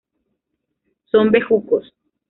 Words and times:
Son 1.11 1.29
bejucos. 1.29 1.93